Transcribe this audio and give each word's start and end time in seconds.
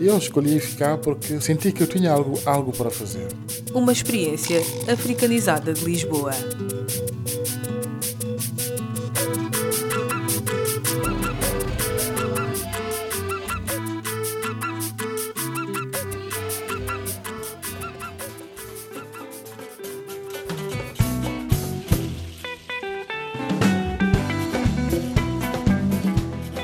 Eu 0.00 0.18
escolhi 0.18 0.58
ficar 0.58 0.98
porque 0.98 1.40
senti 1.40 1.72
que 1.72 1.82
eu 1.82 1.86
tinha 1.86 2.10
algo, 2.10 2.38
algo 2.44 2.72
para 2.72 2.90
fazer. 2.90 3.28
Uma 3.72 3.92
experiência 3.92 4.60
africanizada 4.92 5.72
de 5.72 5.84
Lisboa. 5.84 6.32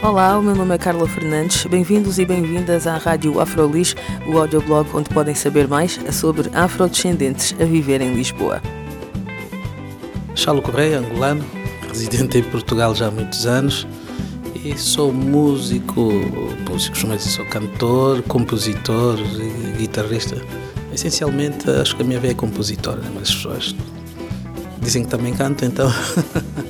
Olá, 0.02 0.38
o 0.38 0.42
meu 0.42 0.54
nome 0.54 0.74
é 0.74 0.78
Carla 0.78 1.06
Fernandes. 1.06 1.66
Bem-vindos 1.66 2.18
e 2.18 2.24
bem-vindas 2.24 2.86
à 2.86 2.96
Rádio 2.96 3.38
Afrolis, 3.38 3.94
o 4.26 4.38
audioblog 4.38 4.88
onde 4.94 5.10
podem 5.10 5.34
saber 5.34 5.68
mais 5.68 6.00
sobre 6.10 6.48
afrodescendentes 6.54 7.54
a 7.60 7.66
viver 7.66 8.00
em 8.00 8.14
Lisboa. 8.14 8.62
Charlo 10.34 10.62
Correia, 10.62 11.00
angolano, 11.00 11.44
residente 11.86 12.38
em 12.38 12.42
Portugal 12.42 12.94
já 12.94 13.08
há 13.08 13.10
muitos 13.10 13.44
anos 13.44 13.86
e 14.64 14.74
sou 14.78 15.12
músico, 15.12 16.00
músico 16.66 16.96
dizer, 16.96 17.18
sou 17.18 17.44
cantor, 17.44 18.22
compositor 18.22 19.18
e 19.18 19.76
guitarrista. 19.76 20.36
Essencialmente, 20.94 21.68
acho 21.68 21.94
que 21.94 22.02
a 22.02 22.06
minha 22.06 22.18
veia 22.18 22.32
é 22.32 22.34
compositora, 22.34 23.02
mas 23.14 23.28
as 23.28 23.34
pessoas 23.34 23.76
dizem 24.80 25.04
que 25.04 25.10
também 25.10 25.34
canto, 25.34 25.62
então 25.62 25.92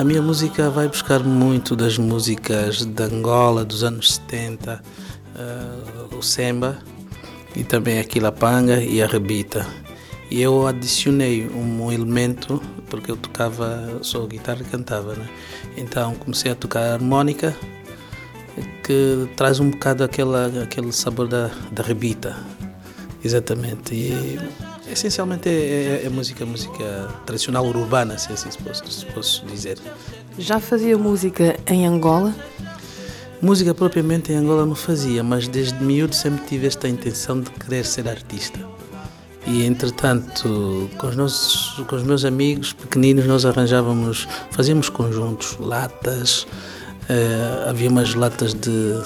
A 0.00 0.04
minha 0.04 0.22
música 0.22 0.70
vai 0.70 0.88
buscar 0.88 1.20
muito 1.20 1.76
das 1.76 1.98
músicas 1.98 2.86
de 2.86 3.02
Angola 3.02 3.66
dos 3.66 3.84
anos 3.84 4.14
70, 4.14 4.82
uh, 4.82 5.38
eh, 5.38 6.16
o 6.16 6.22
Semba 6.22 6.78
e 7.54 7.62
também 7.62 8.00
a 8.00 8.04
Quilapanga 8.04 8.80
e 8.80 9.02
a 9.02 9.06
Rebita. 9.06 9.66
E 10.30 10.40
eu 10.40 10.66
adicionei 10.66 11.46
um 11.50 11.92
elemento, 11.92 12.62
porque 12.88 13.10
eu 13.10 13.16
tocava 13.18 13.98
só 14.00 14.24
guitarra 14.24 14.62
e 14.62 14.64
cantava, 14.64 15.14
né? 15.14 15.28
Então 15.76 16.14
comecei 16.14 16.50
a 16.50 16.54
tocar 16.54 16.94
harmónica, 16.94 17.54
que 18.82 19.28
traz 19.36 19.60
um 19.60 19.68
bocado 19.68 20.02
aquela, 20.02 20.46
aquele 20.62 20.92
sabor 20.92 21.28
da, 21.28 21.50
da 21.70 21.82
Rebita. 21.82 22.34
Exatamente. 23.22 23.94
E 23.94 24.38
Essencialmente 24.90 25.48
é, 25.48 25.52
é, 25.52 26.06
é, 26.06 26.08
música, 26.08 26.44
música 26.44 27.08
tradicional 27.24 27.64
urbana, 27.64 28.18
se 28.18 28.32
assim 28.32 28.50
se 28.50 28.58
posso, 28.58 28.90
se 28.90 29.06
posso 29.06 29.46
dizer. 29.46 29.78
Já 30.38 30.58
fazia 30.58 30.98
música 30.98 31.56
em 31.66 31.86
Angola? 31.86 32.34
Música 33.40 33.72
propriamente 33.72 34.32
em 34.32 34.36
Angola 34.36 34.66
não 34.66 34.74
fazia, 34.74 35.22
mas 35.22 35.46
desde 35.46 35.82
miúdo 35.82 36.14
sempre 36.14 36.44
tive 36.46 36.66
esta 36.66 36.88
intenção 36.88 37.40
de 37.40 37.50
querer 37.50 37.86
ser 37.86 38.08
artista. 38.08 38.58
E 39.46 39.64
entretanto, 39.64 40.90
com 40.98 41.06
os, 41.06 41.16
nossos, 41.16 41.84
com 41.86 41.96
os 41.96 42.02
meus 42.02 42.24
amigos 42.24 42.72
pequeninos, 42.72 43.24
nós 43.26 43.46
arranjávamos, 43.46 44.28
fazíamos 44.50 44.88
conjuntos, 44.88 45.56
latas, 45.58 46.46
eh, 47.08 47.66
havia 47.68 47.88
umas 47.88 48.14
latas 48.14 48.52
de, 48.52 49.02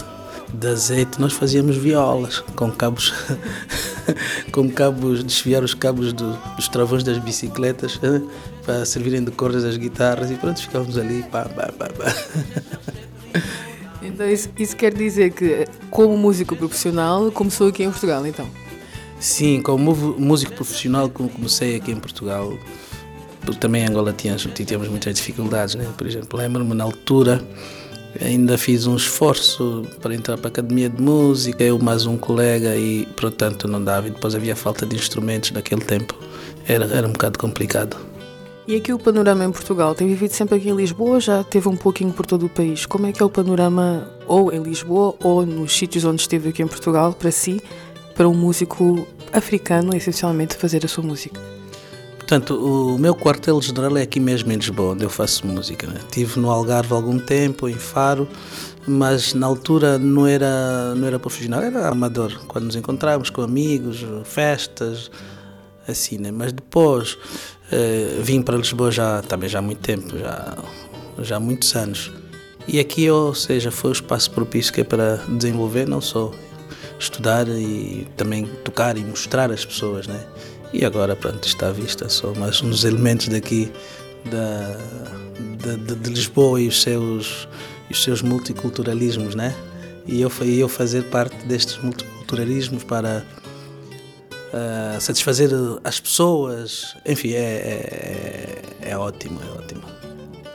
de 0.54 0.68
azeite, 0.68 1.20
nós 1.20 1.32
fazíamos 1.32 1.76
violas 1.76 2.40
com 2.54 2.70
cabos 2.70 3.12
com 4.52 4.70
cabos, 4.70 5.24
desfiar 5.24 5.62
os 5.62 5.74
cabos 5.74 6.12
do, 6.12 6.32
dos 6.56 6.68
travões 6.68 7.02
das 7.02 7.18
bicicletas 7.18 8.00
para 8.64 8.84
servirem 8.84 9.24
de 9.24 9.30
cordas 9.30 9.64
às 9.64 9.76
guitarras 9.76 10.30
e 10.30 10.34
pronto, 10.34 10.60
ficávamos 10.60 10.96
ali. 10.96 11.22
Pá, 11.30 11.44
pá, 11.44 11.72
pá, 11.72 11.88
pá. 11.88 12.14
Então 14.06 14.28
isso, 14.30 14.50
isso 14.58 14.76
quer 14.76 14.92
dizer 14.92 15.32
que 15.32 15.66
como 15.90 16.16
músico 16.16 16.54
profissional 16.54 17.32
começou 17.32 17.68
aqui 17.68 17.82
em 17.82 17.90
Portugal 17.90 18.24
então? 18.26 18.46
Sim, 19.18 19.62
como 19.62 19.94
músico 20.18 20.52
profissional 20.52 21.08
comecei 21.08 21.76
aqui 21.76 21.90
em 21.90 21.96
Portugal 21.96 22.52
porque 23.40 23.58
também 23.58 23.82
em 23.82 23.88
Angola 23.88 24.12
tínhamos, 24.12 24.46
tínhamos 24.54 24.88
muitas 24.88 25.14
dificuldades, 25.14 25.74
né? 25.74 25.86
por 25.96 26.06
exemplo, 26.06 26.38
lembro-me 26.38 26.74
na 26.74 26.84
altura 26.84 27.42
Ainda 28.20 28.56
fiz 28.56 28.86
um 28.86 28.96
esforço 28.96 29.82
para 30.00 30.14
entrar 30.14 30.36
para 30.36 30.48
a 30.48 30.50
academia 30.50 30.88
de 30.88 31.02
música, 31.02 31.62
eu 31.64 31.78
mais 31.78 32.06
um 32.06 32.16
colega 32.16 32.76
e, 32.76 33.06
portanto, 33.16 33.66
não 33.66 33.82
dava. 33.82 34.06
E 34.06 34.10
depois 34.10 34.34
havia 34.34 34.54
falta 34.54 34.86
de 34.86 34.94
instrumentos 34.94 35.50
naquele 35.50 35.80
tempo. 35.80 36.16
Era, 36.66 36.84
era 36.86 37.06
um 37.06 37.12
bocado 37.12 37.38
complicado. 37.38 37.96
E 38.66 38.76
aqui 38.76 38.92
o 38.92 38.98
panorama 38.98 39.44
em 39.44 39.52
Portugal? 39.52 39.94
Tem 39.94 40.08
vivido 40.08 40.32
sempre 40.32 40.56
aqui 40.56 40.70
em 40.70 40.74
Lisboa 40.74 41.20
já 41.20 41.44
teve 41.44 41.68
um 41.68 41.76
pouquinho 41.76 42.12
por 42.12 42.24
todo 42.24 42.46
o 42.46 42.48
país? 42.48 42.86
Como 42.86 43.06
é 43.06 43.12
que 43.12 43.22
é 43.22 43.26
o 43.26 43.28
panorama, 43.28 44.08
ou 44.26 44.50
em 44.50 44.62
Lisboa, 44.62 45.14
ou 45.22 45.44
nos 45.44 45.76
sítios 45.76 46.04
onde 46.04 46.22
esteve 46.22 46.48
aqui 46.48 46.62
em 46.62 46.66
Portugal, 46.66 47.12
para 47.12 47.30
si, 47.30 47.60
para 48.14 48.26
um 48.26 48.34
músico 48.34 49.06
africano, 49.32 49.94
essencialmente, 49.94 50.56
fazer 50.56 50.82
a 50.82 50.88
sua 50.88 51.04
música? 51.04 51.38
Portanto, 52.26 52.54
o 52.56 52.98
meu 52.98 53.14
quartel-general 53.14 53.98
é 53.98 54.02
aqui 54.02 54.18
mesmo 54.18 54.50
em 54.50 54.56
Lisboa, 54.56 54.94
onde 54.94 55.04
eu 55.04 55.10
faço 55.10 55.46
música. 55.46 55.86
Né? 55.86 56.00
Tive 56.10 56.40
no 56.40 56.50
Algarve 56.50 56.94
algum 56.94 57.18
tempo, 57.18 57.68
em 57.68 57.74
Faro, 57.74 58.26
mas 58.86 59.34
na 59.34 59.46
altura 59.46 59.98
não 59.98 60.26
era, 60.26 60.94
não 60.94 61.06
era 61.06 61.18
profissional, 61.18 61.62
era 61.62 61.86
amador. 61.86 62.40
Quando 62.48 62.64
nos 62.64 62.76
encontrávamos 62.76 63.28
com 63.28 63.42
amigos, 63.42 64.06
festas, 64.24 65.10
assim, 65.86 66.16
né? 66.16 66.30
Mas 66.30 66.50
depois 66.50 67.18
eh, 67.70 68.18
vim 68.22 68.40
para 68.40 68.56
Lisboa 68.56 68.90
já, 68.90 69.20
também 69.20 69.46
já 69.46 69.58
há 69.58 69.62
muito 69.62 69.82
tempo, 69.82 70.18
já, 70.18 70.56
já 71.18 71.36
há 71.36 71.40
muitos 71.40 71.76
anos. 71.76 72.10
E 72.66 72.80
aqui, 72.80 73.10
ou 73.10 73.34
seja, 73.34 73.70
foi 73.70 73.90
o 73.90 73.92
espaço 73.92 74.30
propício 74.30 74.72
que 74.72 74.80
é 74.80 74.84
para 74.84 75.16
desenvolver, 75.28 75.86
não 75.86 76.00
só 76.00 76.32
estudar 76.98 77.46
e 77.48 78.08
também 78.16 78.46
tocar 78.64 78.96
e 78.96 79.04
mostrar 79.04 79.50
às 79.50 79.62
pessoas, 79.62 80.06
né? 80.06 80.24
E 80.74 80.84
agora, 80.84 81.14
pronto, 81.14 81.46
está 81.46 81.68
à 81.68 81.72
vista, 81.72 82.08
só 82.08 82.34
mais 82.34 82.60
uns 82.60 82.82
elementos 82.82 83.28
daqui 83.28 83.70
da, 84.24 84.76
de, 85.56 85.94
de, 85.94 86.10
Lisboa 86.10 86.60
e 86.60 86.66
os 86.66 86.82
seus, 86.82 87.48
os 87.88 88.02
seus 88.02 88.22
multiculturalismos, 88.22 89.36
né? 89.36 89.54
E 90.04 90.20
eu, 90.20 90.28
eu 90.40 90.68
fazer 90.68 91.04
parte 91.04 91.36
destes 91.46 91.78
multiculturalismos 91.78 92.82
para 92.82 93.24
uh, 94.32 95.00
satisfazer 95.00 95.48
as 95.84 96.00
pessoas, 96.00 96.96
enfim, 97.06 97.34
é, 97.34 98.58
é, 98.82 98.90
é 98.90 98.98
ótimo, 98.98 99.40
é 99.46 99.56
ótimo. 99.56 99.82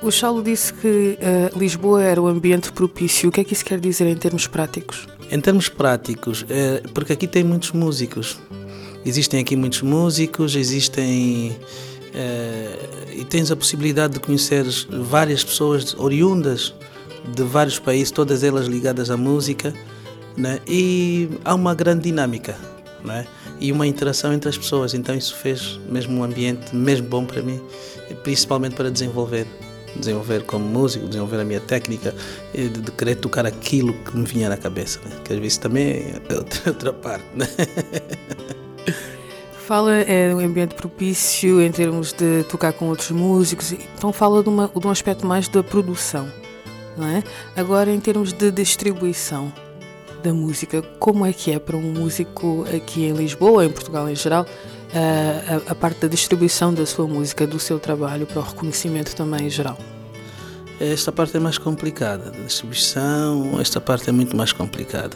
O 0.02 0.12
Chalo 0.12 0.44
disse 0.44 0.74
que 0.74 1.18
uh, 1.18 1.58
Lisboa 1.58 2.04
era 2.04 2.22
o 2.22 2.28
ambiente 2.28 2.74
propício. 2.74 3.30
O 3.30 3.32
que 3.32 3.40
é 3.40 3.44
que 3.46 3.54
isso 3.54 3.64
quer 3.64 3.80
dizer 3.80 4.06
em 4.06 4.18
termos 4.18 4.48
práticos? 4.48 5.08
Em 5.32 5.40
termos 5.40 5.70
práticos, 5.70 6.46
é, 6.50 6.82
porque 6.94 7.14
aqui 7.14 7.26
tem 7.26 7.44
muitos 7.44 7.72
músicos, 7.72 8.38
Existem 9.06 9.40
aqui 9.40 9.56
muitos 9.56 9.82
músicos, 9.82 10.56
existem. 10.56 11.58
Uh, 12.10 13.20
e 13.20 13.26
tens 13.26 13.52
a 13.52 13.56
possibilidade 13.56 14.14
de 14.14 14.20
conhecer 14.20 14.66
várias 14.90 15.44
pessoas 15.44 15.94
oriundas 15.98 16.74
de 17.28 17.44
vários 17.44 17.78
países, 17.78 18.12
todas 18.12 18.44
elas 18.44 18.66
ligadas 18.66 19.12
à 19.12 19.18
música, 19.18 19.74
né? 20.36 20.60
e 20.68 21.30
há 21.44 21.54
uma 21.54 21.76
grande 21.76 22.04
dinâmica 22.04 22.56
né? 23.04 23.28
e 23.60 23.72
uma 23.72 23.86
interação 23.86 24.34
entre 24.34 24.50
as 24.50 24.58
pessoas. 24.58 24.94
Então, 24.94 25.16
isso 25.16 25.36
fez 25.36 25.80
mesmo 25.90 26.20
um 26.20 26.24
ambiente 26.24 26.76
mesmo 26.76 27.08
bom 27.08 27.26
para 27.26 27.42
mim, 27.42 27.62
principalmente 28.24 28.76
para 28.76 28.90
desenvolver. 28.90 29.46
Desenvolver 29.96 30.44
como 30.44 30.64
músico, 30.66 31.08
desenvolver 31.08 31.40
a 31.40 31.44
minha 31.44 31.60
técnica, 31.60 32.14
de, 32.54 32.70
de 32.70 32.92
querer 32.92 33.16
tocar 33.16 33.44
aquilo 33.48 33.92
que 34.04 34.16
me 34.16 34.24
vinha 34.24 34.48
na 34.48 34.56
cabeça, 34.56 35.00
né? 35.04 35.12
que 35.26 35.34
às 35.34 35.40
vezes 35.40 35.58
também 35.58 36.14
é 36.30 36.68
outra 36.68 36.94
parte. 36.94 37.26
Né? 37.36 37.48
Fala 39.70 39.94
é 39.98 40.34
um 40.34 40.40
ambiente 40.40 40.74
propício 40.74 41.62
em 41.62 41.72
termos 41.72 42.12
de 42.12 42.44
tocar 42.46 42.74
com 42.74 42.90
outros 42.90 43.12
músicos, 43.12 43.72
então 43.72 44.12
fala 44.12 44.42
de, 44.42 44.50
uma, 44.50 44.68
de 44.68 44.88
um 44.88 44.90
aspecto 44.90 45.28
mais 45.28 45.48
da 45.48 45.62
produção, 45.62 46.28
não 46.98 47.06
é? 47.06 47.24
Agora, 47.56 47.92
em 47.92 48.00
termos 48.00 48.34
de 48.34 48.50
distribuição 48.50 49.54
da 50.24 50.34
música, 50.34 50.82
como 50.98 51.24
é 51.24 51.32
que 51.32 51.52
é 51.52 51.60
para 51.60 51.78
um 51.78 51.94
músico 51.94 52.66
aqui 52.76 53.06
em 53.06 53.14
Lisboa, 53.14 53.64
em 53.64 53.70
Portugal 53.70 54.10
em 54.10 54.16
geral, 54.16 54.44
a, 54.92 55.70
a, 55.70 55.72
a 55.72 55.76
parte 55.76 56.00
da 56.00 56.08
distribuição 56.08 56.74
da 56.74 56.86
sua 56.88 57.08
música, 57.08 57.46
do 57.46 57.60
seu 57.60 57.80
trabalho, 57.80 58.26
para 58.26 58.40
o 58.40 58.44
reconhecimento 58.44 59.16
também 59.16 59.46
em 59.46 59.50
geral? 59.52 59.78
Esta 60.80 61.12
parte 61.12 61.38
é 61.38 61.40
mais 61.40 61.60
complicada, 61.60 62.32
da 62.32 62.40
distribuição, 62.40 63.60
esta 63.60 63.80
parte 63.80 64.10
é 64.10 64.12
muito 64.12 64.36
mais 64.36 64.52
complicada 64.52 65.16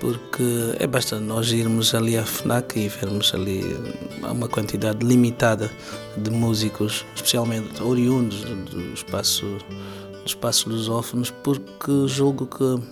porque 0.00 0.74
é 0.78 0.86
basta 0.86 1.18
nós 1.18 1.50
irmos 1.52 1.94
ali 1.94 2.16
à 2.16 2.24
FNAC 2.24 2.78
e 2.78 2.88
vermos 2.88 3.32
ali 3.34 3.62
uma 4.22 4.48
quantidade 4.48 5.04
limitada 5.04 5.70
de 6.16 6.30
músicos, 6.30 7.04
especialmente 7.14 7.82
oriundos 7.82 8.44
do 8.44 8.92
espaço 8.92 9.44
do 9.46 10.26
espaço 10.26 10.68
lusófonos, 10.70 11.30
porque 11.30 12.06
julgo 12.06 12.46
que 12.46 12.82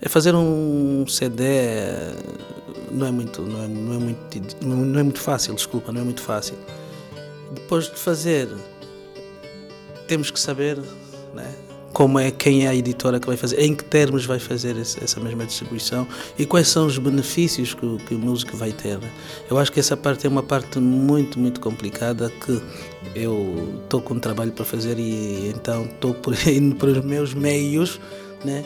é 0.00 0.08
fazer 0.08 0.34
um 0.34 1.04
CD 1.06 1.44
não 2.90 3.06
é 3.06 3.10
muito 3.10 3.42
não 3.42 3.62
é, 3.62 3.68
não 3.68 3.94
é 3.94 3.98
muito 3.98 4.64
não 4.64 5.00
é 5.00 5.02
muito 5.02 5.20
fácil, 5.20 5.54
desculpa, 5.54 5.92
não 5.92 6.00
é 6.00 6.04
muito 6.04 6.22
fácil. 6.22 6.56
Depois 7.54 7.84
de 7.84 7.96
fazer 7.96 8.48
temos 10.06 10.30
que 10.30 10.40
saber? 10.40 10.78
Como 12.00 12.18
é 12.18 12.30
quem 12.30 12.64
é 12.64 12.68
a 12.68 12.74
editora 12.74 13.20
que 13.20 13.26
vai 13.26 13.36
fazer, 13.36 13.60
em 13.60 13.74
que 13.74 13.84
termos 13.84 14.24
vai 14.24 14.38
fazer 14.38 14.74
essa 14.78 15.20
mesma 15.20 15.44
distribuição 15.44 16.08
e 16.38 16.46
quais 16.46 16.66
são 16.66 16.86
os 16.86 16.96
benefícios 16.96 17.74
que, 17.74 17.98
que 18.06 18.14
o 18.14 18.18
músico 18.18 18.56
vai 18.56 18.72
ter. 18.72 18.98
Eu 19.50 19.58
acho 19.58 19.70
que 19.70 19.78
essa 19.78 19.94
parte 19.98 20.26
é 20.26 20.30
uma 20.30 20.42
parte 20.42 20.78
muito, 20.78 21.38
muito 21.38 21.60
complicada 21.60 22.32
que 22.42 22.58
eu 23.14 23.82
estou 23.82 24.00
com 24.00 24.14
um 24.14 24.18
trabalho 24.18 24.50
para 24.50 24.64
fazer 24.64 24.98
e 24.98 25.52
então 25.54 25.84
estou 25.84 26.16
indo 26.50 26.74
para 26.76 26.88
os 26.88 27.04
meus 27.04 27.34
meios, 27.34 28.00
né? 28.42 28.64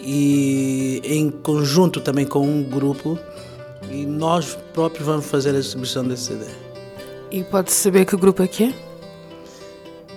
E 0.00 1.02
em 1.04 1.28
conjunto 1.28 2.00
também 2.00 2.24
com 2.24 2.40
um 2.40 2.62
grupo 2.62 3.18
e 3.90 4.06
nós 4.06 4.56
próprios 4.72 5.04
vamos 5.04 5.26
fazer 5.26 5.50
a 5.50 5.60
distribuição 5.60 6.02
desse 6.02 6.28
CD. 6.28 6.46
E 7.30 7.44
pode 7.44 7.70
saber 7.70 8.06
que 8.06 8.16
grupo 8.16 8.42
é 8.42 8.48
que 8.48 8.64
é? 8.64 8.93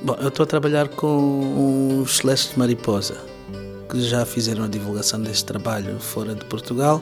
Bom, 0.02 0.16
eu 0.22 0.28
estou 0.28 0.44
a 0.44 0.48
trabalhar 0.48 0.90
com 0.90 2.02
os 2.02 2.18
Celeste 2.18 2.58
Mariposa, 2.58 3.18
que 3.90 4.00
já 4.00 4.26
fizeram 4.26 4.66
a 4.66 4.68
divulgação 4.68 5.20
deste 5.20 5.44
trabalho 5.44 6.00
fora 6.00 6.36
de 6.36 6.46
Portugal 6.46 7.02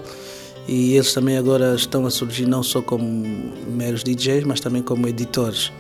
e 0.65 0.95
eles 0.95 1.13
também 1.13 1.38
agora 1.38 1.75
estão 1.75 2.06
a 2.06 2.09
surgir 2.09 2.45
não 2.45 2.63
só 2.63 2.81
como 2.81 3.06
meros 3.68 4.01
DJs, 4.01 4.45
mas 4.45 4.62
também 4.62 4.81
como 4.81 5.07
editores. 5.09 5.74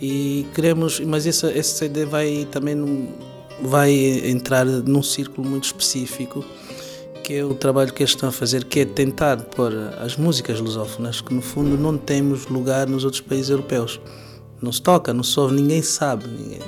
E 0.00 0.46
queremos, 0.54 1.00
mas 1.00 1.24
esse, 1.24 1.62
CD 1.62 2.04
vai 2.04 2.46
também 2.50 3.08
vai 3.62 3.92
entrar 4.24 4.66
num 4.66 5.02
círculo 5.02 5.48
muito 5.48 5.64
específico, 5.64 6.44
que 7.24 7.34
é 7.34 7.44
o 7.44 7.54
trabalho 7.54 7.94
que 7.94 8.02
eles 8.02 8.10
estão 8.10 8.28
a 8.28 8.32
fazer, 8.32 8.64
que 8.64 8.80
é 8.80 8.84
tentar 8.84 9.38
pôr 9.38 9.72
as 9.98 10.16
músicas 10.16 10.60
lusófonas, 10.60 11.22
que 11.22 11.32
no 11.32 11.40
fundo 11.40 11.78
não 11.78 11.96
temos 11.96 12.46
lugar 12.46 12.86
nos 12.86 13.04
outros 13.04 13.22
países 13.22 13.48
europeus 13.48 13.98
não 14.62 14.72
se 14.72 14.82
toca, 14.82 15.12
não 15.12 15.22
se 15.22 15.38
ouve, 15.38 15.54
ninguém 15.54 15.82
sabe. 15.82 16.26
Ninguém. 16.26 16.60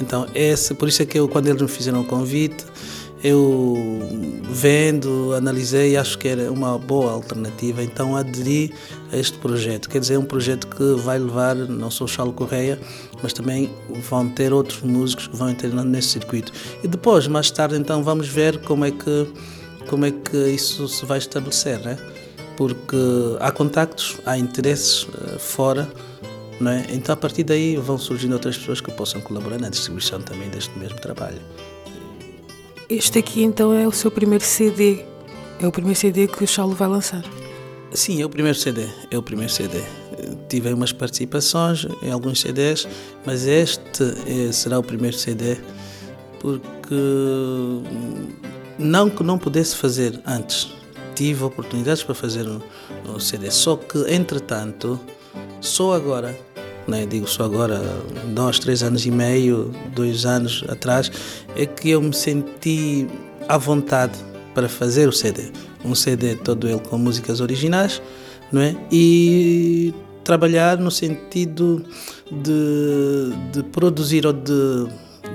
Então, 0.00 0.26
esse, 0.34 0.74
por 0.74 0.88
isso 0.88 1.02
é 1.02 1.06
que 1.06 1.18
eu, 1.18 1.28
quando 1.28 1.48
eles 1.48 1.60
me 1.60 1.68
fizeram 1.68 2.00
o 2.00 2.04
convite, 2.04 2.64
eu 3.22 3.76
vendo, 4.48 5.34
analisei 5.34 5.92
e 5.92 5.96
acho 5.96 6.16
que 6.18 6.28
era 6.28 6.52
uma 6.52 6.78
boa 6.78 7.12
alternativa, 7.12 7.82
então 7.82 8.16
aderi 8.16 8.72
a 9.12 9.16
este 9.16 9.36
projeto. 9.38 9.88
Quer 9.88 9.98
dizer, 9.98 10.14
é 10.14 10.18
um 10.18 10.24
projeto 10.24 10.68
que 10.68 10.94
vai 11.02 11.18
levar 11.18 11.56
não 11.56 11.90
só 11.90 12.04
o 12.04 12.08
Charles 12.08 12.34
Correia, 12.36 12.78
mas 13.22 13.32
também 13.32 13.70
vão 14.08 14.28
ter 14.28 14.52
outros 14.52 14.82
músicos 14.82 15.26
que 15.26 15.36
vão 15.36 15.50
entrar 15.50 15.70
nesse 15.84 16.08
circuito. 16.10 16.52
E 16.82 16.86
depois, 16.88 17.26
mais 17.26 17.50
tarde, 17.50 17.76
então 17.76 18.04
vamos 18.04 18.28
ver 18.28 18.58
como 18.62 18.84
é 18.84 18.90
que 18.90 19.26
como 19.88 20.04
é 20.04 20.10
que 20.10 20.36
isso 20.36 20.86
se 20.86 21.06
vai 21.06 21.16
estabelecer, 21.16 21.80
né? 21.80 21.98
Porque 22.58 22.96
há 23.40 23.50
contactos, 23.50 24.18
há 24.26 24.36
interesses 24.36 25.04
uh, 25.04 25.38
fora 25.38 25.88
é? 26.66 26.86
Então, 26.90 27.12
a 27.12 27.16
partir 27.16 27.44
daí, 27.44 27.76
vão 27.76 27.98
surgindo 27.98 28.32
outras 28.32 28.58
pessoas 28.58 28.80
que 28.80 28.90
possam 28.90 29.20
colaborar 29.20 29.58
na 29.58 29.68
distribuição 29.68 30.20
também 30.20 30.48
deste 30.48 30.76
mesmo 30.78 30.98
trabalho. 30.98 31.40
Este 32.88 33.18
aqui, 33.18 33.42
então, 33.42 33.72
é 33.72 33.86
o 33.86 33.92
seu 33.92 34.10
primeiro 34.10 34.44
CD. 34.44 35.04
É 35.60 35.66
o 35.66 35.70
primeiro 35.72 35.98
CD 35.98 36.26
que 36.26 36.42
o 36.42 36.46
Charlo 36.46 36.74
vai 36.74 36.88
lançar. 36.88 37.24
Sim, 37.92 38.20
é 38.20 38.26
o 38.26 38.28
primeiro 38.28 38.58
CD. 38.58 38.86
É 39.10 39.18
o 39.18 39.22
primeiro 39.22 39.52
CD. 39.52 39.82
Tive 40.48 40.72
umas 40.72 40.92
participações 40.92 41.86
em 42.02 42.10
alguns 42.10 42.40
CDs, 42.40 42.88
mas 43.24 43.46
este 43.46 44.04
é, 44.26 44.50
será 44.52 44.78
o 44.78 44.82
primeiro 44.82 45.16
CD 45.16 45.58
porque 46.40 46.94
não 48.78 49.10
que 49.10 49.22
não 49.22 49.38
pudesse 49.38 49.76
fazer 49.76 50.20
antes. 50.26 50.68
Tive 51.14 51.44
oportunidades 51.44 52.02
para 52.02 52.14
fazer 52.14 52.46
um, 52.46 52.60
um 53.08 53.18
CD, 53.18 53.50
só 53.50 53.76
que 53.76 53.98
entretanto, 54.12 55.00
só 55.60 55.94
agora 55.94 56.38
né? 56.88 57.06
digo 57.06 57.28
só 57.28 57.44
agora, 57.44 57.80
dois, 58.34 58.58
três 58.58 58.82
anos 58.82 59.04
e 59.06 59.10
meio, 59.10 59.70
dois 59.94 60.24
anos 60.24 60.64
atrás, 60.68 61.12
é 61.54 61.66
que 61.66 61.90
eu 61.90 62.00
me 62.00 62.14
senti 62.14 63.06
à 63.46 63.58
vontade 63.58 64.18
para 64.54 64.68
fazer 64.68 65.08
o 65.08 65.12
CD. 65.12 65.52
Um 65.84 65.94
CD 65.94 66.34
todo 66.34 66.68
ele 66.68 66.80
com 66.80 66.98
músicas 66.98 67.40
originais, 67.40 68.02
não 68.50 68.60
é? 68.60 68.74
E 68.90 69.94
trabalhar 70.24 70.78
no 70.78 70.90
sentido 70.90 71.84
de, 72.30 73.32
de 73.52 73.62
produzir 73.64 74.26
ou 74.26 74.32
de, 74.32 74.88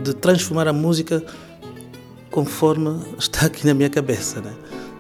de 0.04 0.14
transformar 0.16 0.68
a 0.68 0.74
música 0.74 1.24
conforme 2.32 3.00
está 3.18 3.46
aqui 3.46 3.66
na 3.66 3.74
minha 3.74 3.90
cabeça, 3.90 4.42
né? 4.42 4.54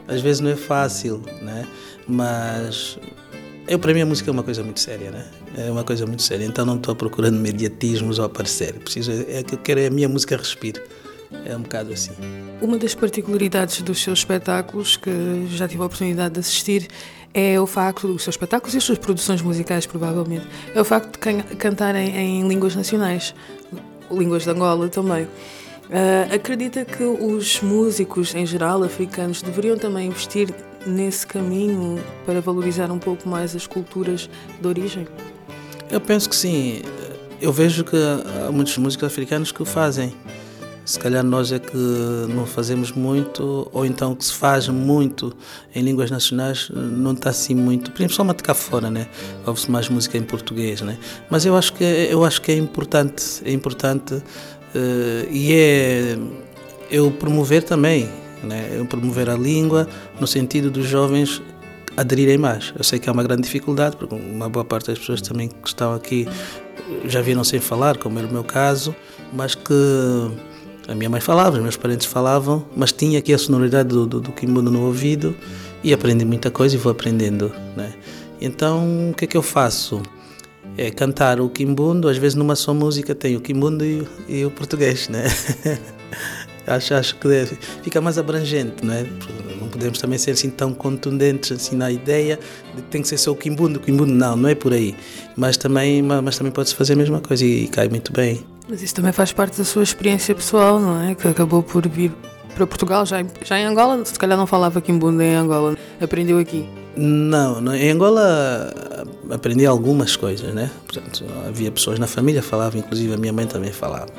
Às 0.08 0.22
vezes 0.22 0.40
não 0.40 0.52
é 0.52 0.56
fácil, 0.56 1.22
né? 1.42 1.66
Mas 2.08 2.98
eu, 3.67 3.79
para 3.79 3.93
mim, 3.93 4.01
a 4.01 4.05
música 4.05 4.29
é 4.29 4.34
uma 4.34 4.43
coisa 4.43 4.63
muito 4.63 4.79
séria, 4.79 5.10
né? 5.12 5.25
É 5.58 5.72
uma 5.72 5.84
coisa 5.84 6.05
muito 6.05 6.22
séria. 6.22 6.46
Então, 6.46 6.65
não 6.65 6.75
estou 6.75 6.96
procurando 6.96 7.38
mediatismos 7.38 8.20
ou 8.20 8.25
aparecer. 8.25 8.74
Preciso, 8.74 9.12
é 9.12 9.41
que 9.43 9.55
eu 9.55 9.60
quero 9.60 9.79
é 9.79 9.88
a 9.88 9.89
minha 9.89 10.10
música 10.10 10.36
respire. 10.36 10.82
É 11.46 11.55
um 11.55 11.62
bocado 11.62 11.91
assim. 11.93 12.12
Uma 12.62 12.77
das 12.77 12.93
particularidades 12.93 13.82
dos 13.82 14.01
seus 14.01 14.20
espetáculos, 14.20 14.98
que 14.98 15.48
já 15.50 15.67
tive 15.67 15.82
a 15.82 15.86
oportunidade 15.86 16.36
de 16.36 16.39
assistir, 16.39 16.88
é 17.34 17.60
o 17.60 17.65
facto, 17.65 18.08
os 18.08 18.24
seus 18.24 18.36
espetáculos 18.36 18.75
e 18.75 18.77
as 18.77 18.84
suas 18.84 18.98
produções 19.00 19.41
musicais, 19.41 19.86
provavelmente, 19.86 20.46
é 20.75 20.79
o 20.79 20.86
facto 20.86 21.13
de 21.13 21.17
can 21.17 21.41
cantarem 21.58 22.15
em 22.15 22.48
línguas 22.48 22.75
nacionais, 22.75 23.34
línguas 24.12 24.43
de 24.43 24.51
Angola 24.51 24.88
também. 24.89 25.24
Uh, 25.24 26.34
acredita 26.34 26.86
que 26.86 27.03
os 27.03 27.62
músicos, 27.62 28.34
em 28.36 28.46
geral, 28.46 28.84
africanos, 28.84 29.41
deveriam 29.41 29.77
também 29.77 30.08
investir 30.08 30.53
nesse 30.86 31.25
caminho 31.25 32.04
para 32.25 32.42
valorizar 32.42 32.92
um 32.92 33.00
pouco 33.00 33.28
mais 33.28 33.56
as 33.56 33.68
culturas 33.68 34.30
de 34.60 34.68
origem? 34.68 35.08
Eu 35.90 36.02
penso 36.02 36.30
que 36.30 36.36
sim. 36.36 36.82
Eu 37.42 37.52
vejo 37.52 37.84
que 37.84 37.98
há 38.48 38.52
muitos 38.52 38.78
músicos 38.78 39.06
africanos 39.06 39.52
que 39.52 39.62
o 39.62 39.66
fazem. 39.66 40.13
Se 40.86 41.00
calhar 41.00 41.24
nós 41.24 41.52
é 41.52 41.60
que 41.60 41.78
não 42.36 42.46
fazemos 42.46 42.92
muito, 42.92 43.70
ou 43.72 43.86
então 43.86 44.13
que 44.13 44.25
se 44.25 44.34
faz 44.34 44.68
muito 44.68 45.34
em 45.74 45.82
línguas 45.82 46.12
nacionais, 46.12 46.70
não 46.74 47.13
está 47.13 47.30
assim 47.30 47.56
muito, 47.56 47.90
principalmente 47.92 48.44
cá 48.44 48.54
fora, 48.54 48.90
né? 48.90 49.08
Ouve-se 49.46 49.72
mais 49.72 49.88
música 49.88 50.18
em 50.18 50.24
português, 50.24 50.82
né? 50.82 50.98
Mas 51.30 51.46
eu 51.46 51.56
acho 51.56 51.74
que 51.74 51.84
eu 51.84 52.25
acho 52.25 52.42
que 52.42 52.52
é 52.52 52.56
importante, 52.56 53.24
é 53.46 53.52
importante 53.54 54.16
uh, 54.16 55.32
e 55.32 55.54
é 55.54 56.18
eu 56.92 57.10
promover 57.12 57.63
também, 57.63 58.10
né? 58.44 58.70
Eu 58.74 58.86
promover 58.86 59.30
a 59.30 59.36
língua 59.36 59.88
no 60.20 60.28
sentido 60.28 60.70
dos 60.70 60.86
jovens 60.86 61.42
aderirem 61.96 62.38
mais. 62.38 62.74
Eu 62.78 62.84
sei 62.84 63.00
que 63.00 63.10
é 63.10 63.12
uma 63.12 63.24
grande 63.24 63.44
dificuldade, 63.44 63.96
porque 63.96 64.16
uma 64.16 64.50
boa 64.50 64.66
parte 64.66 64.88
das 64.88 65.00
pessoas 65.00 65.22
também 65.22 65.48
que 65.48 65.68
estão 65.68 65.94
aqui 65.94 66.28
já 67.06 67.22
viram 67.22 67.44
sem 67.44 67.60
falar, 67.60 67.98
como 67.98 68.20
era 68.20 68.28
o 68.28 68.32
meu 68.32 68.44
caso, 68.44 68.96
mas 69.32 69.56
que 69.56 69.74
a 70.88 70.96
minha 70.96 71.10
mãe 71.10 71.22
falava, 71.22 71.58
os 71.58 71.62
meus 71.62 71.78
parentes 71.78 72.06
falavam, 72.06 72.66
mas 72.76 72.92
tinha 72.92 73.20
aqui 73.20 73.34
a 73.34 73.38
sonoridade 73.38 73.90
do, 73.90 74.06
do, 74.06 74.20
do 74.20 74.32
Kimbundo 74.32 74.70
no 74.70 74.86
ouvido 74.86 75.36
e 75.84 75.94
aprendi 75.94 76.26
muita 76.26 76.52
coisa 76.52 76.76
e 76.76 76.78
vou 76.78 76.92
aprendendo. 76.92 77.52
Né? 77.76 77.94
Então, 78.42 79.12
o 79.12 79.14
que 79.14 79.26
é 79.26 79.28
que 79.28 79.38
eu 79.38 79.42
faço? 79.42 80.02
É 80.78 80.90
cantar 80.90 81.40
o 81.40 81.50
Kimbundo, 81.50 82.10
às 82.10 82.18
vezes 82.18 82.36
numa 82.36 82.56
só 82.56 82.74
música 82.74 83.14
tem 83.14 83.36
o 83.36 83.42
Kimbundo 83.42 83.86
e, 83.86 84.08
e 84.28 84.44
o 84.44 84.50
português, 84.50 85.08
né? 85.08 85.24
acho, 86.67 86.93
acho 86.93 87.15
que 87.15 87.27
deve, 87.27 87.58
fica 87.82 88.00
mais 88.01 88.17
abrangente, 88.17 88.86
não 88.86 88.93
é? 88.93 89.05
Não 89.60 89.67
podemos 89.67 90.00
também 90.00 90.17
ser 90.17 90.32
assim 90.32 90.50
tão 90.50 90.74
contundentes 90.74 91.51
assim 91.51 91.75
na 91.75 91.91
ideia 91.91 92.39
de 92.75 92.82
que 92.82 92.88
tem 92.89 93.01
que 93.01 93.08
ser 93.08 93.17
só 93.17 93.32
o 93.32 93.36
Kimbundo, 93.36 93.79
o 93.79 93.82
Kimbundo 93.82 94.13
não, 94.13 94.36
não 94.36 94.50
é 94.50 94.55
por 94.55 94.74
aí. 94.74 94.96
Mas 95.36 95.58
também, 95.58 96.01
mas 96.01 96.38
também 96.38 96.51
pode-se 96.51 96.75
fazer 96.75 96.93
a 96.93 96.96
mesma 96.96 97.20
coisa 97.20 97.46
e, 97.46 97.65
e 97.65 97.67
cai 97.67 97.89
muito 97.89 98.12
bem. 98.13 98.46
Mas 98.70 98.82
isso 98.82 98.96
também 98.96 99.12
faz 99.12 99.32
parte 99.32 99.58
da 99.58 99.63
sua 99.63 99.84
experiência 99.84 100.34
pessoal, 100.34 100.79
não 100.79 101.01
é? 101.01 101.15
Que 101.15 101.27
acabou 101.27 101.62
por 101.62 101.88
vir 101.88 102.12
para 102.55 102.67
Portugal, 102.67 103.05
já, 103.05 103.17
já 103.43 103.60
em 103.60 103.65
Angola, 103.65 104.05
se 104.05 104.17
calhar 104.17 104.38
não 104.38 104.46
falava 104.46 104.79
Kimbunda 104.79 105.24
em 105.24 105.36
Angola, 105.36 105.75
aprendeu 106.00 106.38
aqui. 106.38 106.67
Não, 106.96 107.74
em 107.74 107.89
Angola 107.89 108.72
aprendi 109.30 109.65
algumas 109.65 110.15
coisas, 110.15 110.53
né? 110.53 110.70
Portanto, 110.86 111.24
havia 111.48 111.72
pessoas 111.72 112.00
na 112.00 112.08
família 112.08 112.42
que 112.42 112.48
falavam, 112.48 112.80
inclusive 112.80 113.13
a 113.13 113.18
minha 113.18 113.34
mãe 113.34 113.46
também 113.46 113.72
falava. 113.72 114.12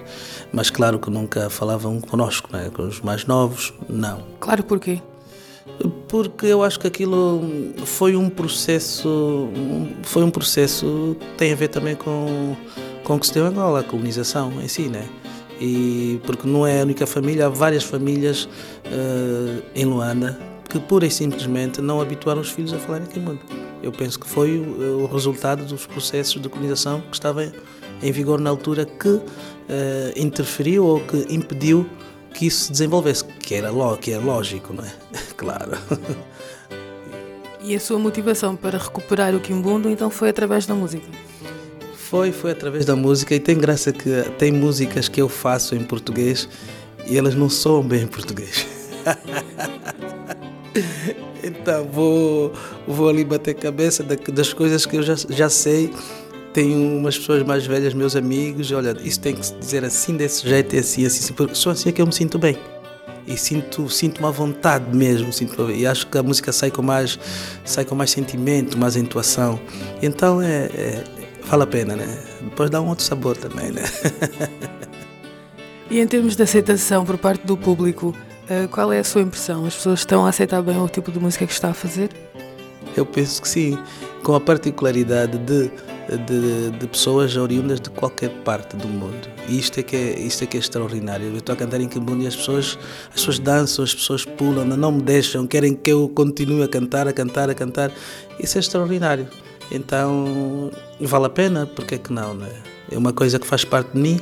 Mas 0.52 0.70
claro 0.70 0.98
que 0.98 1.10
nunca 1.10 1.50
falavam 1.50 2.00
conosco, 2.00 2.48
né? 2.52 2.70
Com 2.74 2.82
os 2.82 3.00
mais 3.00 3.26
novos, 3.26 3.72
não. 3.88 4.22
Claro, 4.40 4.62
porquê? 4.62 5.00
Porque 6.08 6.46
eu 6.46 6.62
acho 6.62 6.78
que 6.78 6.86
aquilo 6.86 7.42
foi 7.84 8.14
um 8.16 8.28
processo, 8.28 9.48
foi 10.02 10.22
um 10.22 10.30
processo 10.30 11.16
que 11.18 11.26
tem 11.38 11.52
a 11.52 11.56
ver 11.56 11.68
também 11.68 11.96
com 11.96 12.54
com 13.04 13.18
que 13.18 13.26
se 13.26 13.34
deu 13.34 13.44
Angola, 13.46 13.80
a 13.80 13.82
colonização 13.82 14.50
em 14.62 14.68
si, 14.68 14.88
né? 14.88 15.06
E 15.60 16.20
porque 16.24 16.48
não 16.48 16.66
é 16.66 16.80
a 16.80 16.82
única 16.82 17.06
família, 17.06 17.46
há 17.46 17.48
várias 17.48 17.84
famílias 17.84 18.44
uh, 18.44 19.62
em 19.74 19.84
Luanda 19.84 20.38
que 20.68 20.80
pura 20.80 21.06
e 21.06 21.10
simplesmente 21.10 21.80
não 21.80 22.00
habituaram 22.00 22.40
os 22.40 22.50
filhos 22.50 22.72
a 22.72 22.78
falarem 22.78 23.06
Kimundo. 23.06 23.40
Eu 23.84 23.92
penso 23.92 24.18
que 24.18 24.26
foi 24.26 24.56
o, 24.56 25.02
o, 25.02 25.06
resultado 25.06 25.62
dos 25.62 25.84
processos 25.84 26.40
de 26.40 26.48
colonização 26.48 27.02
que 27.02 27.12
estavam 27.12 27.52
em 28.02 28.12
vigor 28.12 28.40
na 28.40 28.48
altura 28.48 28.86
que 28.86 29.08
uh, 29.08 29.22
interferiu 30.16 30.86
ou 30.86 31.00
que 31.00 31.26
impediu 31.28 31.86
que 32.32 32.46
isso 32.46 32.64
se 32.64 32.72
desenvolvesse, 32.72 33.22
que 33.24 33.54
era, 33.54 33.68
que 33.98 34.12
era 34.12 34.24
lógico, 34.24 34.72
não 34.72 34.82
é? 34.82 34.92
claro. 35.36 35.72
E 37.62 37.76
a 37.76 37.80
sua 37.80 37.98
motivação 37.98 38.56
para 38.56 38.78
recuperar 38.78 39.34
o 39.34 39.40
Kimbundo 39.40 39.90
então 39.90 40.08
foi 40.08 40.30
através 40.30 40.64
da 40.64 40.74
música? 40.74 41.06
Foi, 41.94 42.32
foi 42.32 42.52
através 42.52 42.86
da 42.86 42.96
música 42.96 43.34
e 43.34 43.40
tem 43.40 43.58
graça 43.58 43.92
que 43.92 44.08
tem 44.38 44.50
músicas 44.50 45.08
que 45.08 45.20
eu 45.20 45.28
faço 45.28 45.74
em 45.74 45.84
português 45.84 46.48
e 47.06 47.18
elas 47.18 47.34
não 47.34 47.50
soam 47.50 47.82
bem 47.82 48.04
em 48.04 48.06
português. 48.06 48.66
então 51.64 51.84
vou, 51.84 52.52
vou 52.86 53.08
ali 53.08 53.24
bater 53.24 53.54
cabeça 53.54 54.02
das 54.02 54.52
coisas 54.52 54.84
que 54.84 54.96
eu 54.96 55.02
já, 55.02 55.14
já 55.28 55.48
sei. 55.48 55.90
Tenho 56.52 56.98
umas 56.98 57.18
pessoas 57.18 57.42
mais 57.42 57.66
velhas, 57.66 57.94
meus 57.94 58.14
amigos, 58.14 58.70
olha, 58.70 58.96
isso 59.02 59.18
tem 59.20 59.34
que 59.34 59.44
se 59.44 59.54
dizer 59.54 59.84
assim, 59.84 60.16
desse 60.16 60.48
jeito, 60.48 60.76
e 60.76 60.78
assim, 60.78 61.04
assim, 61.04 61.34
assim, 61.34 61.54
só 61.54 61.70
assim 61.70 61.88
é 61.88 61.92
que 61.92 62.00
eu 62.00 62.06
me 62.06 62.12
sinto 62.12 62.38
bem 62.38 62.56
e 63.26 63.38
sinto 63.38 63.88
sinto 63.88 64.18
uma 64.18 64.30
vontade 64.30 64.94
mesmo 64.94 65.32
sinto 65.32 65.70
e 65.70 65.86
acho 65.86 66.06
que 66.08 66.18
a 66.18 66.22
música 66.22 66.52
sai 66.52 66.70
com 66.70 66.82
mais 66.82 67.18
sai 67.64 67.82
com 67.82 67.94
mais 67.94 68.10
sentimento 68.10 68.76
mais 68.76 68.96
entoação 68.96 69.58
então 70.02 70.42
é, 70.42 70.66
é, 70.66 71.04
vale 71.46 71.62
a 71.62 71.66
pena, 71.66 71.96
né? 71.96 72.18
Depois 72.40 72.70
dá 72.70 72.80
um 72.80 72.88
outro 72.88 73.04
sabor 73.04 73.36
também, 73.36 73.70
né? 73.70 73.82
e 75.90 76.00
em 76.00 76.06
termos 76.06 76.36
de 76.36 76.42
aceitação 76.42 77.04
por 77.04 77.18
parte 77.18 77.46
do 77.46 77.56
público, 77.56 78.14
qual 78.70 78.92
é 78.92 78.98
a 78.98 79.04
sua 79.04 79.22
impressão? 79.22 79.64
As 79.64 79.74
pessoas 79.74 80.00
estão 80.00 80.26
a 80.26 80.28
aceitar 80.28 80.62
bem 80.62 80.78
o 80.78 80.88
tipo 80.88 81.10
de 81.10 81.18
música 81.18 81.46
que 81.46 81.52
está 81.52 81.70
a 81.70 81.74
fazer? 81.74 82.10
Eu 82.96 83.04
penso 83.04 83.42
que 83.42 83.48
sim, 83.48 83.78
com 84.22 84.34
a 84.34 84.40
particularidade 84.40 85.38
de, 85.38 85.70
de, 86.26 86.70
de 86.70 86.86
pessoas 86.86 87.36
oriundas 87.36 87.80
de 87.80 87.90
qualquer 87.90 88.30
parte 88.44 88.76
do 88.76 88.86
mundo. 88.86 89.28
E 89.48 89.58
isto 89.58 89.80
é 89.80 89.82
que 89.82 89.96
é, 89.96 90.18
isto 90.18 90.44
é, 90.44 90.46
que 90.46 90.56
é 90.56 90.60
extraordinário. 90.60 91.26
Eu 91.26 91.36
estou 91.38 91.54
a 91.54 91.56
cantar 91.56 91.80
em 91.80 91.88
Kimbundo 91.88 92.22
e 92.22 92.26
as 92.26 92.36
pessoas, 92.36 92.78
as 93.08 93.14
pessoas 93.14 93.38
dançam, 93.38 93.84
as 93.84 93.94
pessoas 93.94 94.24
pulam, 94.24 94.64
não 94.64 94.92
me 94.92 95.02
deixam, 95.02 95.46
querem 95.46 95.74
que 95.74 95.90
eu 95.90 96.08
continue 96.08 96.62
a 96.62 96.68
cantar, 96.68 97.08
a 97.08 97.12
cantar, 97.12 97.50
a 97.50 97.54
cantar. 97.54 97.90
Isso 98.38 98.58
é 98.58 98.60
extraordinário. 98.60 99.28
Então 99.70 100.70
vale 101.00 101.26
a 101.26 101.30
pena, 101.30 101.66
porque 101.66 101.96
é 101.96 101.98
que 101.98 102.12
não? 102.12 102.34
Né? 102.34 102.50
É 102.90 102.98
uma 102.98 103.12
coisa 103.12 103.38
que 103.38 103.46
faz 103.46 103.64
parte 103.64 103.92
de 103.92 103.98
mim, 103.98 104.20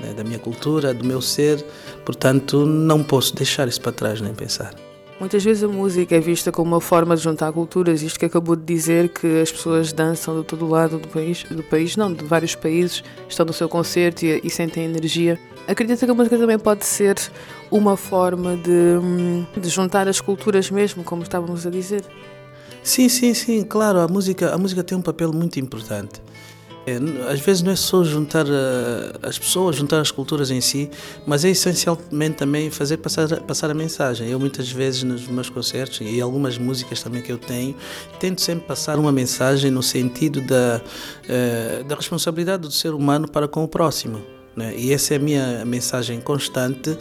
né? 0.00 0.12
da 0.12 0.24
minha 0.24 0.38
cultura, 0.38 0.94
do 0.94 1.04
meu 1.04 1.20
ser, 1.20 1.64
portanto 2.04 2.64
não 2.66 3.02
posso 3.02 3.34
deixar 3.34 3.68
isso 3.68 3.80
para 3.80 3.92
trás 3.92 4.20
nem 4.20 4.34
pensar. 4.34 4.74
Muitas 5.20 5.44
vezes 5.44 5.62
a 5.62 5.68
música 5.68 6.16
é 6.16 6.20
vista 6.20 6.50
como 6.50 6.70
uma 6.70 6.80
forma 6.80 7.14
de 7.14 7.22
juntar 7.22 7.52
culturas, 7.52 8.00
isto 8.00 8.18
que 8.18 8.24
acabou 8.24 8.56
de 8.56 8.64
dizer 8.64 9.10
que 9.10 9.42
as 9.42 9.52
pessoas 9.52 9.92
dançam 9.92 10.40
de 10.40 10.46
todo 10.46 10.66
lado 10.66 10.98
do 10.98 11.08
país, 11.08 11.44
do 11.44 11.62
país 11.62 11.94
não, 11.94 12.10
de 12.10 12.24
vários 12.24 12.54
países, 12.54 13.04
estão 13.28 13.44
no 13.44 13.52
seu 13.52 13.68
concerto 13.68 14.24
e, 14.24 14.40
e 14.42 14.48
sentem 14.48 14.86
energia. 14.86 15.38
Acredita 15.68 16.06
que 16.06 16.10
a 16.10 16.14
música 16.14 16.38
também 16.38 16.58
pode 16.58 16.86
ser 16.86 17.18
uma 17.70 17.98
forma 17.98 18.56
de, 18.56 19.60
de 19.60 19.68
juntar 19.68 20.08
as 20.08 20.22
culturas 20.22 20.70
mesmo, 20.70 21.04
como 21.04 21.22
estávamos 21.22 21.66
a 21.66 21.70
dizer? 21.70 22.02
Sim, 22.82 23.10
sim, 23.10 23.34
sim, 23.34 23.62
claro, 23.62 24.00
a 24.00 24.08
música, 24.08 24.54
a 24.54 24.56
música 24.56 24.82
tem 24.82 24.96
um 24.96 25.02
papel 25.02 25.34
muito 25.34 25.60
importante. 25.60 26.22
É, 26.86 26.96
às 27.30 27.40
vezes 27.40 27.62
não 27.62 27.72
é 27.72 27.76
só 27.76 28.02
juntar 28.02 28.46
uh, 28.46 28.50
as 29.22 29.38
pessoas, 29.38 29.76
juntar 29.76 30.00
as 30.00 30.10
culturas 30.10 30.50
em 30.50 30.60
si, 30.60 30.90
mas 31.26 31.44
é 31.44 31.50
essencialmente 31.50 32.36
também 32.36 32.70
fazer 32.70 32.96
passar, 32.96 33.28
passar 33.42 33.70
a 33.70 33.74
mensagem. 33.74 34.28
Eu 34.28 34.40
muitas 34.40 34.70
vezes 34.70 35.02
nos 35.02 35.26
meus 35.26 35.50
concertos 35.50 36.00
e 36.00 36.20
algumas 36.20 36.56
músicas 36.56 37.02
também 37.02 37.20
que 37.20 37.30
eu 37.30 37.38
tenho, 37.38 37.76
tento 38.18 38.40
sempre 38.40 38.66
passar 38.66 38.98
uma 38.98 39.12
mensagem 39.12 39.70
no 39.70 39.82
sentido 39.82 40.40
da, 40.40 40.80
uh, 40.80 41.84
da 41.84 41.94
responsabilidade 41.94 42.62
do 42.62 42.70
ser 42.70 42.94
humano 42.94 43.28
para 43.28 43.46
com 43.46 43.62
o 43.62 43.68
próximo. 43.68 44.22
Né? 44.56 44.74
E 44.76 44.92
essa 44.92 45.14
é 45.14 45.16
a 45.16 45.20
minha 45.20 45.64
mensagem 45.64 46.20
constante 46.20 46.96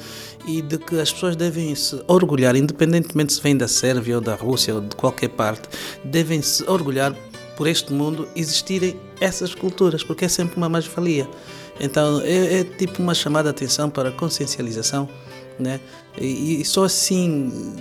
e 0.48 0.62
de 0.62 0.78
que 0.78 1.00
as 1.00 1.12
pessoas 1.12 1.36
devem 1.36 1.74
se 1.74 2.02
orgulhar, 2.08 2.56
independentemente 2.56 3.34
se 3.34 3.42
vêm 3.42 3.56
da 3.56 3.68
Sérvia 3.68 4.16
ou 4.16 4.22
da 4.22 4.36
Rússia 4.36 4.76
ou 4.76 4.82
de 4.82 4.96
qualquer 4.96 5.30
parte, 5.30 5.68
devem 6.04 6.42
se 6.42 6.64
orgulhar 6.70 7.16
por 7.60 7.68
este 7.68 7.92
mundo 7.92 8.26
existirem 8.38 8.98
essas 9.20 9.54
culturas, 9.54 10.02
porque 10.02 10.24
é 10.24 10.30
sempre 10.30 10.56
uma 10.56 10.70
mais-valia. 10.70 11.30
Então 11.78 12.22
é, 12.22 12.62
é, 12.62 12.64
tipo 12.64 13.04
uma 13.04 13.14
chamada 13.14 13.52
de 13.52 13.58
atenção 13.58 13.90
para 13.90 14.08
a 14.08 14.12
consciencialização, 14.14 15.10
né? 15.60 15.82
E, 16.18 16.62
e 16.62 16.64
só 16.64 16.86
assim, 16.86 17.76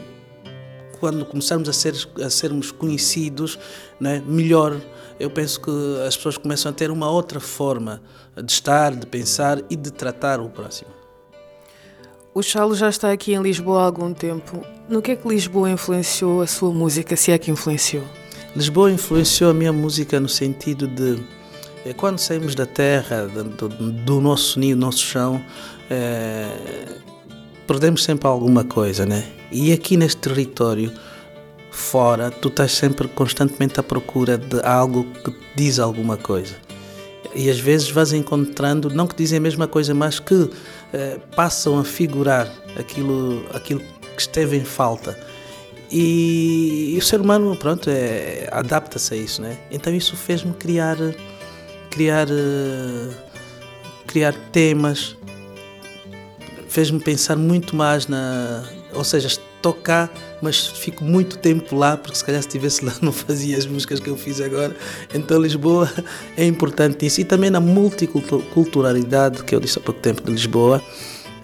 quando 0.98 1.24
começarmos 1.24 1.68
a, 1.68 1.72
ser, 1.72 1.94
a 2.20 2.28
sermos 2.28 2.72
conhecidos, 2.72 3.56
né, 4.00 4.20
melhor 4.26 4.80
eu 5.20 5.30
penso 5.30 5.60
que 5.60 5.70
as 6.04 6.16
pessoas 6.16 6.36
começam 6.36 6.70
a 6.70 6.74
ter 6.74 6.90
uma 6.90 7.08
outra 7.08 7.38
forma 7.38 8.02
de 8.36 8.50
estar, 8.50 8.96
de 8.96 9.06
pensar 9.06 9.62
e 9.70 9.76
de 9.76 9.92
tratar 9.92 10.40
o 10.40 10.48
próximo. 10.48 10.90
O 12.34 12.42
Chalo 12.42 12.74
já 12.74 12.88
está 12.88 13.12
aqui 13.12 13.32
em 13.32 13.42
Lisboa 13.42 13.82
há 13.82 13.84
algum 13.84 14.12
tempo. 14.12 14.60
No 14.88 15.00
que 15.00 15.12
é 15.12 15.16
que 15.16 15.28
Lisboa 15.28 15.70
influenciou 15.70 16.42
a 16.42 16.48
sua 16.48 16.72
música, 16.72 17.14
se 17.14 17.30
é 17.30 17.38
que 17.38 17.50
influenciou? 17.50 18.04
Lisboa 18.56 18.90
influenciou 18.90 19.50
a 19.50 19.54
minha 19.54 19.72
música 19.72 20.18
no 20.18 20.28
sentido 20.28 20.86
de 20.86 21.18
é, 21.84 21.92
quando 21.92 22.18
saímos 22.18 22.54
da 22.54 22.66
terra, 22.66 23.26
do, 23.26 23.68
do 23.68 24.20
nosso 24.20 24.58
ninho, 24.58 24.76
do 24.76 24.80
nosso 24.80 24.98
chão, 24.98 25.42
é, 25.88 26.50
perdemos 27.66 28.02
sempre 28.02 28.26
alguma 28.26 28.64
coisa, 28.64 29.06
né? 29.06 29.24
E 29.50 29.72
aqui 29.72 29.96
neste 29.96 30.20
território, 30.20 30.92
fora, 31.70 32.30
tu 32.30 32.48
estás 32.48 32.72
sempre 32.72 33.08
constantemente 33.08 33.78
à 33.78 33.82
procura 33.82 34.36
de 34.36 34.60
algo 34.62 35.04
que 35.24 35.34
diz 35.56 35.78
alguma 35.78 36.16
coisa. 36.16 36.54
E 37.34 37.48
às 37.48 37.58
vezes 37.58 37.90
vais 37.90 38.12
encontrando, 38.12 38.90
não 38.90 39.06
que 39.06 39.14
dizem 39.14 39.38
a 39.38 39.40
mesma 39.40 39.68
coisa, 39.68 39.94
mas 39.94 40.18
que 40.18 40.50
eh, 40.92 41.18
passam 41.36 41.78
a 41.78 41.84
figurar 41.84 42.50
aquilo, 42.76 43.44
aquilo 43.54 43.80
que 43.80 44.20
esteve 44.20 44.56
em 44.56 44.64
falta. 44.64 45.18
E, 45.90 46.94
e 46.94 46.98
o 46.98 47.02
ser 47.02 47.20
humano, 47.20 47.56
pronto, 47.56 47.88
é, 47.88 48.48
adapta-se 48.52 49.14
a 49.14 49.16
isso, 49.16 49.40
né? 49.40 49.58
Então 49.70 49.94
isso 49.94 50.16
fez-me 50.16 50.52
criar, 50.54 50.96
criar, 51.90 52.26
criar 54.06 54.34
temas, 54.52 55.16
fez-me 56.68 57.00
pensar 57.00 57.36
muito 57.36 57.74
mais 57.74 58.06
na, 58.06 58.64
ou 58.92 59.02
seja, 59.02 59.28
tocar, 59.62 60.12
mas 60.40 60.66
fico 60.66 61.04
muito 61.04 61.38
tempo 61.38 61.76
lá, 61.76 61.96
porque 61.96 62.16
se 62.16 62.24
calhar 62.24 62.40
se 62.40 62.48
estivesse 62.48 62.84
lá 62.84 62.94
não 63.02 63.12
fazia 63.12 63.56
as 63.56 63.66
músicas 63.66 64.00
que 64.00 64.08
eu 64.08 64.16
fiz 64.16 64.40
agora. 64.40 64.76
Então 65.12 65.40
Lisboa 65.40 65.90
é 66.36 66.44
importante 66.44 67.06
isso. 67.06 67.20
E 67.20 67.24
também 67.24 67.50
na 67.50 67.60
multiculturalidade 67.60 69.42
que 69.44 69.54
eu 69.54 69.60
disse 69.60 69.78
há 69.78 69.82
pouco 69.82 70.00
tempo 70.00 70.22
de 70.22 70.32
Lisboa. 70.32 70.82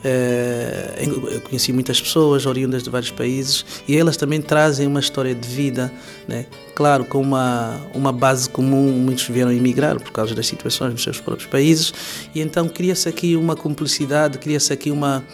Eh, 0.07 1.09
eu 1.33 1.41
conheci 1.41 1.73
muitas 1.73 1.99
pessoas 1.99 2.45
oriundas 2.45 2.83
de 2.83 2.91
vários 2.91 3.11
países 3.11 3.65
e 3.89 3.97
elas 3.97 4.19
também 4.19 4.43
trazem 4.43 4.87
uma 4.87 5.01
história 5.01 5.35
de 5.35 5.49
vida, 5.49 5.91
né? 6.29 6.45
claro, 6.75 7.07
com 7.07 7.23
uma, 7.23 7.81
uma 7.95 8.13
base 8.13 8.49
comum. 8.51 8.93
Muitos 8.93 9.27
vieram 9.29 9.51
emigrar 9.51 9.99
por 9.99 10.13
causa 10.13 10.35
das 10.35 10.47
situações 10.47 10.93
nos 10.93 11.03
seus 11.03 11.21
próprios 11.21 11.49
países, 11.49 11.95
e 12.35 12.41
então 12.41 12.69
cria-se 12.69 13.09
aqui 13.09 13.35
uma 13.35 13.57
cumplicidade, 13.57 14.39
cria-se 14.39 14.73
aqui 14.73 14.91
uma, 14.91 15.25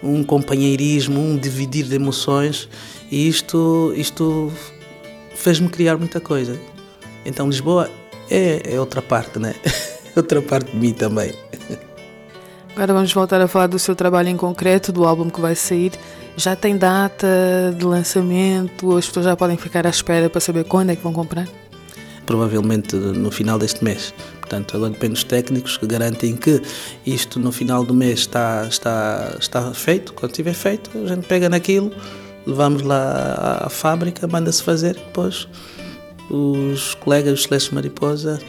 um 0.00 0.22
companheirismo, 0.22 1.20
um 1.20 1.36
dividir 1.36 1.86
de 1.86 1.96
emoções, 1.96 2.68
e 3.10 3.26
isto, 3.26 3.92
isto 3.96 4.52
fez-me 5.34 5.68
criar 5.68 5.96
muita 5.96 6.20
coisa. 6.20 6.56
Então 7.24 7.48
Lisboa 7.48 7.90
é, 8.30 8.74
é 8.74 8.78
outra 8.78 9.02
parte, 9.02 9.40
né? 9.40 9.54
outra 10.14 10.40
parte 10.40 10.70
de 10.70 10.76
mim 10.76 10.92
também. 10.92 11.32
Agora 12.80 12.94
vamos 12.94 13.12
voltar 13.12 13.38
a 13.42 13.46
falar 13.46 13.66
do 13.66 13.78
seu 13.78 13.94
trabalho 13.94 14.30
em 14.30 14.38
concreto, 14.38 14.90
do 14.90 15.04
álbum 15.04 15.28
que 15.28 15.38
vai 15.38 15.54
sair. 15.54 15.92
Já 16.34 16.56
tem 16.56 16.78
data 16.78 17.26
de 17.76 17.84
lançamento? 17.84 18.96
As 18.96 19.06
pessoas 19.06 19.26
já 19.26 19.36
podem 19.36 19.58
ficar 19.58 19.86
à 19.86 19.90
espera 19.90 20.30
para 20.30 20.40
saber 20.40 20.64
quando 20.64 20.88
é 20.88 20.96
que 20.96 21.02
vão 21.02 21.12
comprar? 21.12 21.46
Provavelmente 22.24 22.96
no 22.96 23.30
final 23.30 23.58
deste 23.58 23.84
mês. 23.84 24.14
Portanto, 24.40 24.74
agora 24.78 24.92
depende 24.92 25.12
dos 25.12 25.24
técnicos 25.24 25.76
que 25.76 25.86
garantem 25.86 26.34
que 26.34 26.62
isto 27.04 27.38
no 27.38 27.52
final 27.52 27.84
do 27.84 27.92
mês 27.92 28.20
está, 28.20 28.66
está, 28.66 29.36
está 29.38 29.74
feito. 29.74 30.14
Quando 30.14 30.30
estiver 30.30 30.54
feito, 30.54 30.90
a 31.04 31.06
gente 31.06 31.26
pega 31.26 31.50
naquilo, 31.50 31.92
levamos 32.46 32.80
lá 32.80 33.60
à 33.62 33.68
fábrica, 33.68 34.26
manda-se 34.26 34.62
fazer, 34.62 34.94
depois 34.94 35.46
os 36.30 36.94
colegas 36.94 37.40
do 37.40 37.42
Celeste 37.46 37.74
Mariposa 37.74 38.40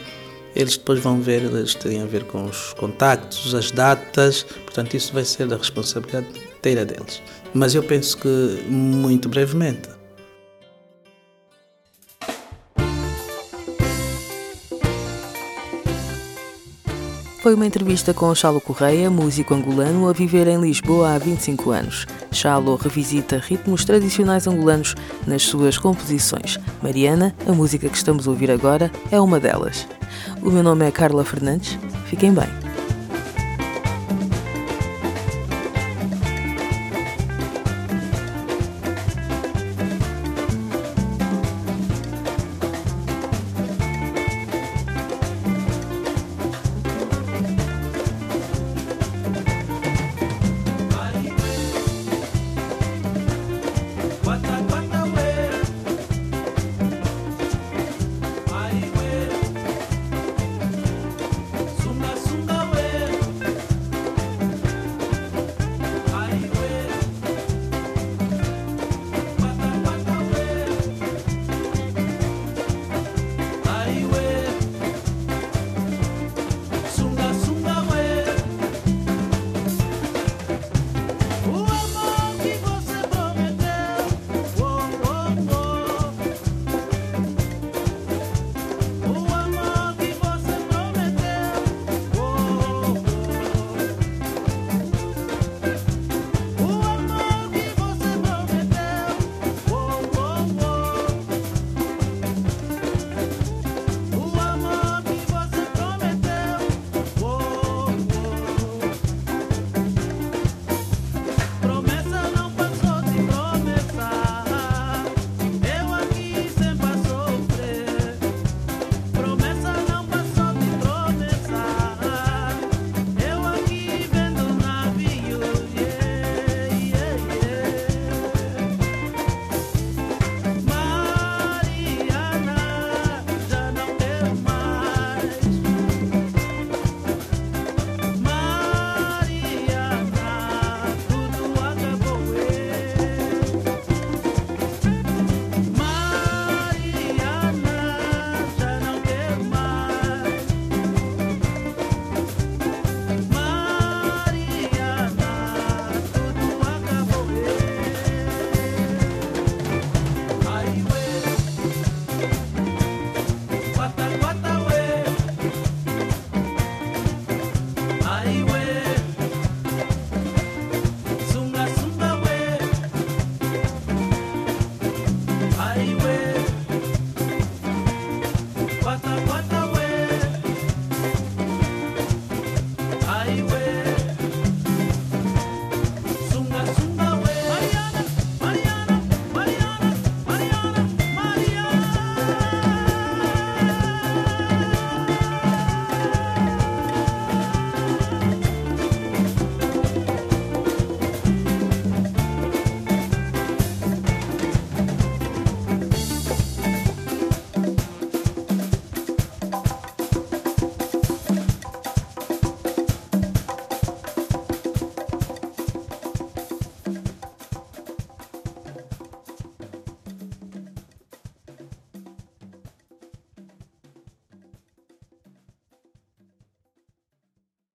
eles 0.54 0.76
depois 0.76 1.00
vão 1.00 1.20
ver, 1.20 1.42
eles 1.42 1.74
têm 1.74 2.02
a 2.02 2.06
ver 2.06 2.24
com 2.24 2.44
os 2.44 2.72
contactos, 2.74 3.54
as 3.54 3.70
datas, 3.70 4.42
portanto, 4.42 4.94
isso 4.94 5.12
vai 5.12 5.24
ser 5.24 5.46
da 5.46 5.56
responsabilidade 5.56 6.26
inteira 6.58 6.84
deles. 6.84 7.22
Mas 7.54 7.74
eu 7.74 7.82
penso 7.82 8.18
que 8.18 8.64
muito 8.68 9.28
brevemente. 9.28 9.88
Foi 17.42 17.54
uma 17.54 17.66
entrevista 17.66 18.14
com 18.14 18.32
Chalo 18.36 18.60
Correia, 18.60 19.10
músico 19.10 19.52
angolano 19.52 20.08
a 20.08 20.12
viver 20.12 20.46
em 20.46 20.60
Lisboa 20.60 21.14
há 21.14 21.18
25 21.18 21.70
anos. 21.72 22.06
Chalo 22.32 22.76
revisita 22.76 23.38
ritmos 23.38 23.84
tradicionais 23.84 24.46
angolanos 24.46 24.94
nas 25.26 25.42
suas 25.42 25.78
composições. 25.78 26.58
Mariana, 26.82 27.34
a 27.46 27.52
música 27.52 27.88
que 27.88 27.96
estamos 27.96 28.26
a 28.26 28.30
ouvir 28.30 28.50
agora, 28.50 28.90
é 29.10 29.20
uma 29.20 29.38
delas. 29.38 29.86
O 30.42 30.50
meu 30.50 30.62
nome 30.62 30.86
é 30.86 30.90
Carla 30.90 31.24
Fernandes. 31.24 31.78
Fiquem 32.06 32.32
bem. 32.32 32.61